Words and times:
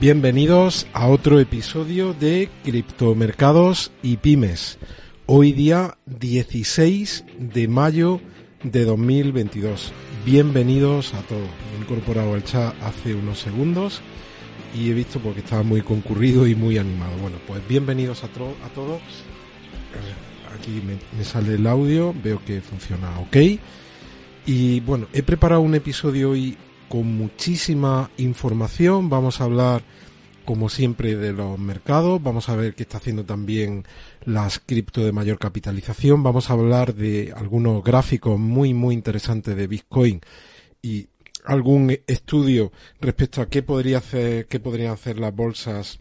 Bienvenidos 0.00 0.86
a 0.94 1.08
otro 1.08 1.40
episodio 1.40 2.14
de 2.14 2.48
Criptomercados 2.64 3.92
y 4.02 4.16
Pymes. 4.16 4.78
Hoy 5.26 5.52
día 5.52 5.98
16 6.06 7.26
de 7.38 7.68
mayo 7.68 8.18
de 8.62 8.86
2022. 8.86 9.92
Bienvenidos 10.24 11.12
a 11.12 11.20
todos. 11.20 11.50
He 11.76 11.82
incorporado 11.82 12.32
al 12.32 12.42
chat 12.44 12.74
hace 12.82 13.14
unos 13.14 13.40
segundos 13.40 14.00
y 14.74 14.88
he 14.88 14.94
visto 14.94 15.20
porque 15.20 15.40
estaba 15.40 15.64
muy 15.64 15.82
concurrido 15.82 16.46
y 16.46 16.54
muy 16.54 16.78
animado. 16.78 17.12
Bueno, 17.20 17.36
pues 17.46 17.60
bienvenidos 17.68 18.24
a, 18.24 18.28
a 18.28 18.68
todos. 18.74 19.02
Aquí 20.58 20.80
me, 20.82 20.96
me 21.18 21.24
sale 21.24 21.56
el 21.56 21.66
audio, 21.66 22.14
veo 22.24 22.40
que 22.46 22.62
funciona 22.62 23.18
ok. 23.18 23.36
Y 24.46 24.80
bueno, 24.80 25.08
he 25.12 25.22
preparado 25.22 25.60
un 25.60 25.74
episodio 25.74 26.30
hoy 26.30 26.56
con 26.90 27.06
muchísima 27.06 28.10
información. 28.16 29.08
Vamos 29.08 29.40
a 29.40 29.44
hablar, 29.44 29.84
como 30.44 30.68
siempre, 30.68 31.14
de 31.14 31.32
los 31.32 31.56
mercados. 31.56 32.20
Vamos 32.20 32.48
a 32.48 32.56
ver 32.56 32.74
qué 32.74 32.82
está 32.82 32.96
haciendo 32.96 33.24
también 33.24 33.84
las 34.24 34.58
cripto 34.58 35.04
de 35.04 35.12
mayor 35.12 35.38
capitalización. 35.38 36.24
Vamos 36.24 36.50
a 36.50 36.54
hablar 36.54 36.96
de 36.96 37.32
algunos 37.36 37.84
gráficos 37.84 38.40
muy, 38.40 38.74
muy 38.74 38.96
interesantes 38.96 39.54
de 39.54 39.68
Bitcoin 39.68 40.20
y 40.82 41.06
algún 41.44 41.96
estudio 42.08 42.72
respecto 43.00 43.40
a 43.40 43.48
qué 43.48 43.62
podría 43.62 43.98
hacer, 43.98 44.48
qué 44.48 44.58
podrían 44.58 44.92
hacer 44.92 45.20
las 45.20 45.32
bolsas 45.32 46.00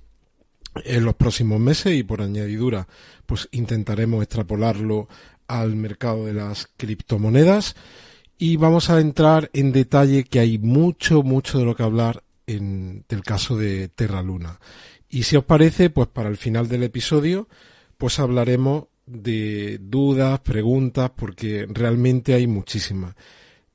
en 0.86 1.06
los 1.06 1.14
próximos 1.14 1.60
meses 1.60 1.94
y 1.94 2.02
por 2.02 2.24
añadidura, 2.24 2.88
pues 3.28 3.48
intentaremos 3.52 4.24
extrapolarlo 4.24 5.08
al 5.48 5.76
mercado 5.76 6.26
de 6.26 6.34
las 6.34 6.68
criptomonedas 6.78 7.76
y 8.42 8.56
vamos 8.56 8.90
a 8.90 9.02
entrar 9.02 9.52
en 9.52 9.74
detalle 9.74 10.24
que 10.24 10.40
hay 10.40 10.58
mucho, 10.58 11.24
mucho 11.24 11.60
de 11.60 11.66
lo 11.66 11.76
que 11.76 11.84
hablar 11.84 12.24
en 12.48 13.04
del 13.10 13.22
caso 13.22 13.58
de 13.58 13.90
Terra 13.90 14.24
Luna. 14.24 14.62
Y 15.10 15.24
si 15.24 15.36
os 15.36 15.44
parece, 15.44 15.90
pues 15.90 16.08
para 16.08 16.30
el 16.30 16.38
final 16.38 16.70
del 16.70 16.84
episodio, 16.84 17.50
pues 17.98 18.18
hablaremos 18.18 18.86
de 19.06 19.78
dudas, 19.82 20.40
preguntas, 20.40 21.12
porque 21.14 21.68
realmente 21.70 22.34
hay 22.34 22.48
muchísimas. 22.48 23.14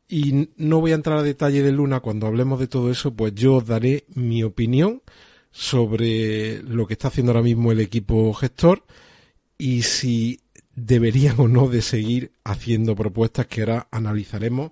Y 0.09 0.49
no 0.57 0.81
voy 0.81 0.93
a 0.93 0.97
entrar 0.97 1.19
a 1.19 1.23
detalle 1.23 1.63
de 1.63 1.73
Luna 1.73 2.01
cuando 2.01 2.27
hablemos 2.27 2.59
de 2.59 2.69
todo 2.69 2.91
eso, 2.91 3.15
pues 3.15 3.35
yo 3.35 3.57
os 3.57 3.67
daré 3.67 4.07
mi 4.15 4.43
opinión 4.45 5.03
sobre 5.51 6.63
lo 6.63 6.87
que 6.87 6.95
está 6.95 7.09
haciendo 7.09 7.33
ahora 7.33 7.45
mismo 7.45 7.71
el 7.71 7.81
equipo 7.81 8.33
gestor 8.33 8.85
y 9.59 9.83
si 9.83 10.41
deberían 10.77 11.39
o 11.39 11.49
no 11.49 11.69
de 11.69 11.83
seguir 11.83 12.33
haciendo 12.45 12.97
propuestas 12.97 13.47
que 13.47 13.63
ahora 13.63 13.89
analizaremos 13.91 14.71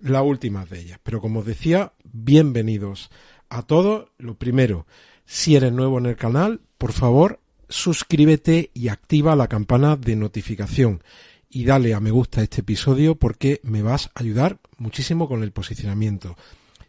las 0.00 0.22
últimas 0.22 0.68
de 0.70 0.80
ellas. 0.80 1.00
Pero 1.02 1.20
como 1.20 1.40
os 1.40 1.46
decía, 1.46 1.92
bienvenidos 2.04 3.10
a 3.48 3.62
todos. 3.62 4.08
Lo 4.18 4.34
primero, 4.34 4.86
si 5.24 5.56
eres 5.56 5.72
nuevo 5.72 5.98
en 5.98 6.06
el 6.06 6.16
canal, 6.16 6.60
por 6.78 6.92
favor, 6.92 7.40
suscríbete 7.68 8.70
y 8.74 8.88
activa 8.88 9.36
la 9.36 9.48
campana 9.48 9.96
de 9.96 10.16
notificación 10.16 11.02
y 11.48 11.64
dale 11.64 11.94
a 11.94 12.00
me 12.00 12.10
gusta 12.10 12.40
a 12.40 12.44
este 12.44 12.62
episodio 12.62 13.14
porque 13.14 13.60
me 13.62 13.82
vas 13.82 14.10
a 14.14 14.20
ayudar 14.20 14.58
muchísimo 14.78 15.28
con 15.28 15.42
el 15.42 15.52
posicionamiento. 15.52 16.36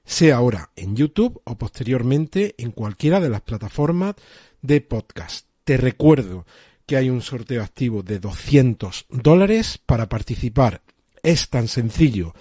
Sea 0.06 0.38
ahora 0.38 0.72
en 0.76 0.96
YouTube 0.96 1.42
o 1.44 1.58
posteriormente 1.58 2.56
en 2.58 2.72
cualquiera 2.72 3.20
de 3.20 3.30
las 3.30 3.42
plataformas 3.42 4.16
de 4.62 4.82
podcast. 4.82 5.48
Te 5.64 5.78
recuerdo 5.78 6.46
que 6.86 6.98
hay 6.98 7.10
un 7.10 7.22
sorteo 7.22 7.64
activo 7.64 8.04
de 8.04 8.20
200 8.20 9.06
dólares 9.10 9.80
para 9.86 10.10
participar. 10.10 10.82
Es 11.22 11.50
tan 11.50 11.68
sencillo 11.68 12.34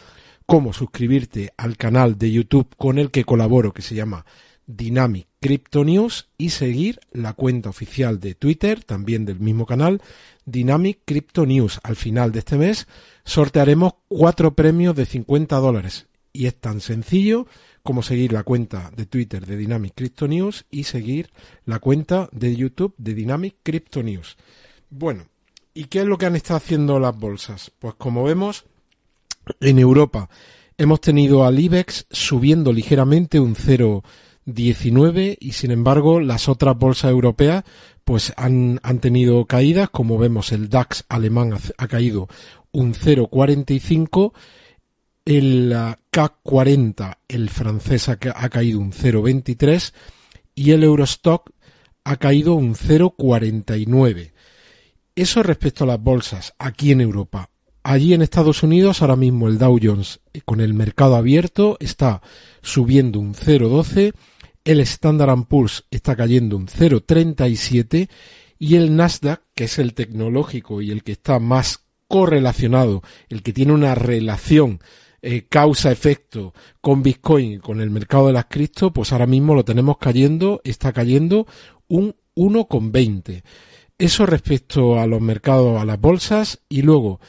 como 0.46 0.72
suscribirte 0.72 1.52
al 1.56 1.76
canal 1.76 2.18
de 2.18 2.30
YouTube 2.30 2.74
con 2.76 2.98
el 2.98 3.10
que 3.10 3.24
colaboro 3.24 3.72
que 3.72 3.82
se 3.82 3.94
llama 3.94 4.26
Dynamic 4.66 5.26
Crypto 5.40 5.84
News 5.84 6.28
y 6.38 6.50
seguir 6.50 7.00
la 7.10 7.32
cuenta 7.34 7.68
oficial 7.68 8.20
de 8.20 8.34
Twitter, 8.34 8.84
también 8.84 9.24
del 9.24 9.40
mismo 9.40 9.66
canal, 9.66 10.00
Dynamic 10.44 11.00
Crypto 11.04 11.46
News. 11.46 11.80
Al 11.82 11.96
final 11.96 12.32
de 12.32 12.40
este 12.40 12.56
mes 12.56 12.86
sortearemos 13.24 13.94
cuatro 14.08 14.54
premios 14.54 14.94
de 14.94 15.06
50 15.06 15.56
dólares. 15.56 16.06
Y 16.32 16.46
es 16.46 16.56
tan 16.58 16.80
sencillo 16.80 17.46
como 17.82 18.02
seguir 18.02 18.32
la 18.32 18.42
cuenta 18.42 18.90
de 18.96 19.06
Twitter 19.06 19.44
de 19.44 19.56
Dynamic 19.56 19.94
Crypto 19.94 20.28
News 20.28 20.66
y 20.70 20.84
seguir 20.84 21.30
la 21.64 21.78
cuenta 21.78 22.28
de 22.32 22.54
YouTube 22.54 22.94
de 22.98 23.14
Dynamic 23.14 23.56
Crypto 23.62 24.02
News. 24.02 24.36
Bueno, 24.90 25.26
¿y 25.74 25.84
qué 25.84 26.00
es 26.00 26.06
lo 26.06 26.18
que 26.18 26.26
han 26.26 26.36
estado 26.36 26.58
haciendo 26.58 27.00
las 27.00 27.16
bolsas? 27.16 27.72
Pues 27.78 27.94
como 27.94 28.24
vemos, 28.24 28.66
en 29.60 29.78
Europa 29.78 30.28
hemos 30.78 31.00
tenido 31.00 31.44
al 31.44 31.58
IBEX 31.58 32.06
subiendo 32.10 32.72
ligeramente 32.72 33.40
un 33.40 33.54
0,19 33.54 35.36
y 35.40 35.52
sin 35.52 35.70
embargo 35.70 36.20
las 36.20 36.48
otras 36.48 36.78
bolsas 36.78 37.10
europeas 37.10 37.64
pues 38.04 38.32
han, 38.36 38.80
han 38.82 38.98
tenido 38.98 39.44
caídas, 39.46 39.90
como 39.90 40.18
vemos 40.18 40.52
el 40.52 40.68
DAX 40.68 41.04
alemán 41.08 41.52
ha, 41.52 41.58
ha 41.78 41.88
caído 41.88 42.28
un 42.72 42.94
0,45 42.94 44.32
el 45.24 45.74
CAC 46.10 46.34
40, 46.42 47.18
el 47.28 47.50
francés, 47.50 48.08
ha, 48.08 48.18
ha 48.34 48.48
caído 48.48 48.80
un 48.80 48.92
0,23 48.92 49.92
y 50.54 50.72
el 50.72 50.84
Eurostock 50.84 51.50
ha 52.04 52.16
caído 52.16 52.54
un 52.54 52.74
0,49. 52.74 54.32
Eso 55.14 55.42
respecto 55.42 55.84
a 55.84 55.88
las 55.88 56.00
bolsas 56.00 56.54
aquí 56.58 56.92
en 56.92 57.00
Europa. 57.00 57.50
Allí 57.84 58.14
en 58.14 58.22
Estados 58.22 58.62
Unidos 58.62 59.02
ahora 59.02 59.16
mismo 59.16 59.48
el 59.48 59.58
Dow 59.58 59.78
Jones 59.82 60.20
eh, 60.32 60.40
con 60.44 60.60
el 60.60 60.72
mercado 60.72 61.16
abierto 61.16 61.76
está 61.80 62.22
subiendo 62.62 63.18
un 63.18 63.34
0,12, 63.34 64.12
el 64.64 64.80
Standard 64.80 65.46
Poor's 65.46 65.84
está 65.90 66.14
cayendo 66.14 66.56
un 66.56 66.68
0,37 66.68 68.08
y 68.58 68.76
el 68.76 68.94
Nasdaq, 68.94 69.42
que 69.56 69.64
es 69.64 69.80
el 69.80 69.94
tecnológico 69.94 70.80
y 70.80 70.92
el 70.92 71.02
que 71.02 71.12
está 71.12 71.40
más 71.40 71.80
correlacionado, 72.06 73.02
el 73.28 73.42
que 73.42 73.52
tiene 73.52 73.72
una 73.72 73.96
relación 73.96 74.80
eh, 75.22 75.46
causa-efecto 75.48 76.52
con 76.80 77.02
Bitcoin 77.02 77.60
con 77.60 77.80
el 77.80 77.90
mercado 77.90 78.26
de 78.26 78.32
las 78.32 78.46
cripto, 78.46 78.92
pues 78.92 79.12
ahora 79.12 79.26
mismo 79.26 79.54
lo 79.54 79.64
tenemos 79.64 79.98
cayendo, 79.98 80.60
está 80.64 80.92
cayendo 80.92 81.46
un 81.86 82.16
1,20. 82.34 83.42
Eso 83.98 84.26
respecto 84.26 84.98
a 84.98 85.06
los 85.06 85.20
mercados, 85.20 85.80
a 85.80 85.84
las 85.84 86.00
bolsas 86.00 86.60
y 86.68 86.82
luego 86.82 87.20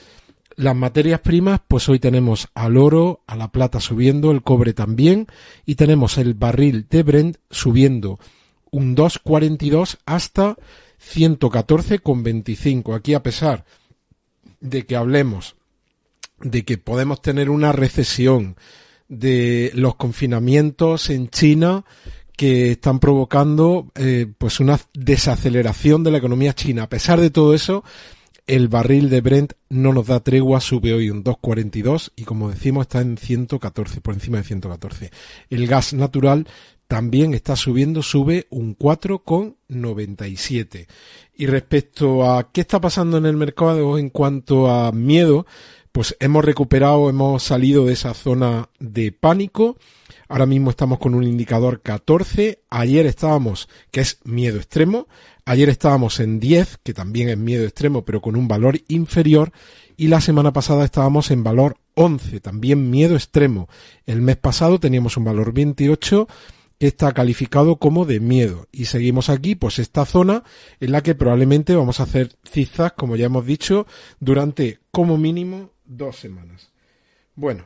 las 0.55 0.75
materias 0.75 1.19
primas, 1.19 1.61
pues 1.67 1.87
hoy 1.89 1.99
tenemos 1.99 2.47
al 2.55 2.77
oro, 2.77 3.23
a 3.27 3.35
la 3.35 3.51
plata 3.51 3.79
subiendo, 3.79 4.31
el 4.31 4.41
cobre 4.41 4.73
también 4.73 5.27
y 5.65 5.75
tenemos 5.75 6.17
el 6.17 6.33
barril 6.33 6.87
de 6.89 7.03
Brent 7.03 7.37
subiendo 7.49 8.19
un 8.71 8.95
2,42 8.95 9.97
hasta 10.05 10.57
114,25. 10.99 12.95
Aquí 12.95 13.13
a 13.13 13.21
pesar 13.21 13.65
de 14.59 14.85
que 14.85 14.95
hablemos 14.95 15.55
de 16.43 16.63
que 16.63 16.77
podemos 16.77 17.21
tener 17.21 17.49
una 17.49 17.71
recesión, 17.71 18.55
de 19.19 19.71
los 19.75 19.95
confinamientos 19.95 21.09
en 21.09 21.29
China 21.29 21.85
que 22.35 22.71
están 22.71 22.99
provocando 22.99 23.91
eh, 23.95 24.25
pues 24.37 24.59
una 24.59 24.77
desaceleración 24.93 26.03
de 26.03 26.11
la 26.11 26.17
economía 26.17 26.53
china. 26.53 26.83
A 26.83 26.89
pesar 26.89 27.21
de 27.21 27.29
todo 27.29 27.53
eso, 27.53 27.85
el 28.47 28.67
barril 28.69 29.09
de 29.09 29.21
Brent 29.21 29.53
no 29.69 29.93
nos 29.93 30.07
da 30.07 30.19
tregua, 30.21 30.59
sube 30.59 30.93
hoy 30.93 31.11
un 31.11 31.23
2,42 31.23 32.11
y 32.15 32.23
como 32.23 32.49
decimos 32.49 32.85
está 32.85 33.01
en 33.01 33.17
114, 33.17 34.01
por 34.01 34.15
encima 34.15 34.39
de 34.39 34.45
114. 34.45 35.11
El 35.49 35.67
gas 35.67 35.93
natural 35.93 36.47
también 36.87 37.33
está 37.33 37.55
subiendo, 37.55 38.01
sube 38.01 38.47
un 38.49 38.77
4,97. 38.77 40.87
Y 41.35 41.45
respecto 41.45 42.29
a 42.29 42.51
qué 42.51 42.59
está 42.61 42.81
pasando 42.81 43.17
en 43.17 43.25
el 43.25 43.37
mercado 43.37 43.97
en 43.97 44.09
cuanto 44.09 44.69
a 44.69 44.91
miedo, 44.91 45.45
pues 45.93 46.17
hemos 46.19 46.43
recuperado, 46.43 47.07
hemos 47.07 47.43
salido 47.43 47.85
de 47.85 47.93
esa 47.93 48.15
zona 48.15 48.67
de 48.79 49.11
pánico. 49.11 49.77
Ahora 50.27 50.47
mismo 50.47 50.71
estamos 50.71 50.97
con 50.97 51.13
un 51.13 51.23
indicador 51.23 51.81
14. 51.81 52.63
Ayer 52.71 53.05
estábamos, 53.05 53.69
que 53.91 54.01
es 54.01 54.17
miedo 54.23 54.57
extremo. 54.57 55.07
Ayer 55.45 55.69
estábamos 55.69 56.19
en 56.19 56.39
10, 56.39 56.79
que 56.81 56.95
también 56.95 57.29
es 57.29 57.37
miedo 57.37 57.63
extremo, 57.63 58.03
pero 58.03 58.21
con 58.21 58.35
un 58.35 58.47
valor 58.47 58.79
inferior. 58.87 59.51
Y 59.95 60.07
la 60.07 60.19
semana 60.19 60.51
pasada 60.51 60.83
estábamos 60.83 61.29
en 61.29 61.43
valor 61.43 61.77
11, 61.93 62.39
también 62.39 62.89
miedo 62.89 63.13
extremo. 63.13 63.69
El 64.07 64.23
mes 64.23 64.37
pasado 64.37 64.79
teníamos 64.79 65.15
un 65.15 65.25
valor 65.25 65.53
28 65.53 66.27
que 66.79 66.87
está 66.87 67.11
calificado 67.11 67.75
como 67.75 68.05
de 68.05 68.19
miedo. 68.19 68.67
Y 68.71 68.85
seguimos 68.85 69.29
aquí, 69.29 69.53
pues 69.53 69.77
esta 69.77 70.05
zona 70.05 70.43
en 70.79 70.91
la 70.91 71.03
que 71.03 71.13
probablemente 71.13 71.75
vamos 71.75 71.99
a 71.99 72.03
hacer 72.03 72.35
zigzags, 72.49 72.95
como 72.97 73.15
ya 73.15 73.27
hemos 73.27 73.45
dicho, 73.45 73.85
durante 74.19 74.79
como 74.89 75.19
mínimo 75.19 75.73
dos 75.85 76.17
semanas. 76.17 76.71
Bueno, 77.35 77.65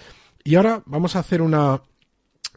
Y 0.43 0.57
ahora 0.57 0.83
vamos 0.87 1.15
a 1.15 1.21
hacer 1.21 1.41
una, 1.41 1.83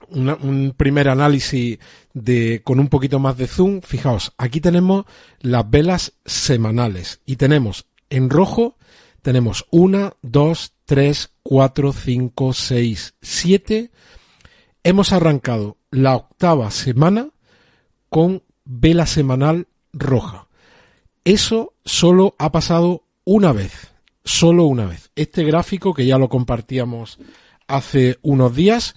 un 0.10 0.74
primer 0.76 1.10
análisis 1.10 1.80
de, 2.14 2.62
con 2.64 2.80
un 2.80 2.88
poquito 2.88 3.20
más 3.20 3.38
de 3.38 3.48
zoom. 3.48 3.82
Fijaos, 3.82 4.34
aquí 4.38 4.62
tenemos 4.62 5.06
las 5.40 5.70
velas 5.70 6.14
semanales 6.26 7.22
y 7.26 7.36
tenemos 7.36 7.86
en 8.10 8.30
rojo, 8.30 8.78
tenemos 9.22 9.66
una, 9.72 10.14
dos, 10.22 10.74
tres, 10.86 11.32
cuatro, 11.44 11.94
cinco, 11.94 12.54
seis, 12.54 13.16
siete. 13.22 13.92
Hemos 14.84 15.12
arrancado 15.12 15.78
la 15.92 16.16
octava 16.16 16.72
semana 16.72 17.30
con 18.10 18.44
vela 18.64 19.06
semanal 19.06 19.68
roja. 19.94 20.48
Eso 21.24 21.74
solo 21.84 22.36
ha 22.38 22.52
pasado 22.52 23.04
una 23.26 23.52
vez, 23.52 23.92
solo 24.24 24.66
una 24.66 24.86
vez. 24.86 25.12
Este 25.16 25.44
gráfico 25.44 25.94
que 25.94 26.06
ya 26.06 26.18
lo 26.18 26.30
compartíamos 26.30 27.20
hace 27.68 28.18
unos 28.22 28.56
días, 28.56 28.96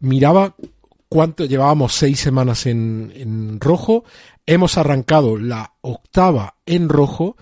miraba 0.00 0.54
cuánto 1.08 1.44
llevábamos 1.44 1.94
seis 1.94 2.20
semanas 2.20 2.66
en, 2.66 3.12
en 3.14 3.60
rojo, 3.60 4.04
hemos 4.46 4.78
arrancado 4.78 5.38
la 5.38 5.74
octava 5.80 6.56
en 6.66 6.88
rojo 6.88 7.36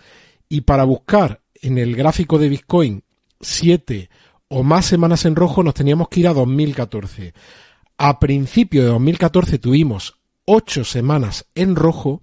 y 0.49 0.63
para 0.63 0.85
buscar 0.85 1.43
en 1.55 1.79
el 1.79 1.97
gráfico 1.97 2.39
de 2.39 2.49
Bitcoin 2.49 3.03
siete 3.41 4.11
o 4.49 4.63
más 4.63 4.87
semanas 4.87 5.25
en 5.25 5.37
rojo 5.37 5.63
nos 5.63 5.75
teníamos 5.75 6.09
que 6.09 6.21
ir 6.21 6.29
a 6.29 6.35
2014. 6.35 7.35
A 7.99 8.21
principio 8.21 8.83
de 8.83 8.89
2014 8.89 9.59
tuvimos 9.59 10.19
ocho 10.45 10.85
semanas 10.85 11.47
en 11.55 11.75
rojo 11.75 12.23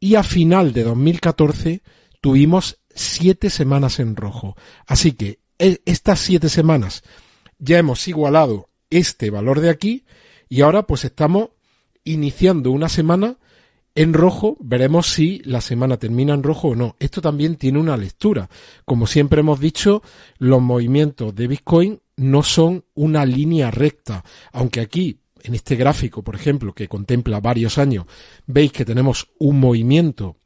y 0.00 0.14
a 0.14 0.22
final 0.22 0.72
de 0.72 0.84
2014 0.84 1.82
tuvimos 2.20 2.78
siete 2.94 3.50
semanas 3.50 3.98
en 4.00 4.16
rojo. 4.16 4.56
Así 4.86 5.12
que 5.12 5.40
e, 5.58 5.80
estas 5.84 6.20
siete 6.20 6.48
semanas 6.48 7.02
ya 7.58 7.78
hemos 7.78 8.06
igualado 8.08 8.70
este 8.98 9.30
valor 9.30 9.60
de 9.60 9.70
aquí 9.70 10.04
y 10.48 10.60
ahora 10.60 10.86
pues 10.86 11.04
estamos 11.04 11.50
iniciando 12.04 12.70
una 12.70 12.88
semana 12.88 13.38
en 13.94 14.12
rojo, 14.12 14.58
veremos 14.60 15.06
si 15.06 15.40
la 15.44 15.62
semana 15.62 15.96
termina 15.96 16.34
en 16.34 16.42
rojo 16.42 16.68
o 16.68 16.76
no. 16.76 16.96
Esto 17.00 17.22
también 17.22 17.56
tiene 17.56 17.78
una 17.78 17.96
lectura. 17.96 18.50
Como 18.84 19.06
siempre 19.06 19.40
hemos 19.40 19.58
dicho, 19.58 20.02
los 20.38 20.60
movimientos 20.60 21.34
de 21.34 21.46
Bitcoin 21.46 22.00
no 22.16 22.42
son 22.42 22.84
una 22.94 23.24
línea 23.24 23.70
recta, 23.70 24.22
aunque 24.52 24.80
aquí 24.80 25.20
en 25.42 25.54
este 25.54 25.76
gráfico, 25.76 26.22
por 26.22 26.34
ejemplo, 26.34 26.74
que 26.74 26.88
contempla 26.88 27.40
varios 27.40 27.78
años, 27.78 28.04
veis 28.46 28.70
que 28.70 28.84
tenemos 28.84 29.28
un 29.38 29.60
movimiento 29.60 30.36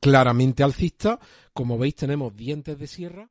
claramente 0.00 0.62
alcista. 0.62 1.20
Como 1.52 1.78
veis, 1.78 1.94
tenemos 1.94 2.34
dientes 2.34 2.78
de 2.78 2.86
sierra. 2.86 3.30